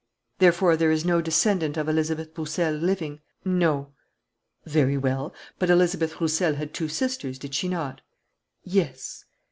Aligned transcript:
"Therefore 0.39 0.75
there 0.77 0.89
is 0.89 1.05
no 1.05 1.21
descendant 1.21 1.77
of 1.77 1.87
Elizabeth 1.87 2.35
Roussel 2.35 2.73
living?" 2.73 3.19
"No." 3.45 3.93
"Very 4.65 4.97
well. 4.97 5.31
But 5.59 5.69
Elizabeth 5.69 6.19
Roussel 6.19 6.55
had 6.55 6.73
two 6.73 6.87
sisters, 6.89 7.37
did 7.37 7.53
she 7.53 7.67
not?" 7.69 8.01
"Yes." 8.63 9.25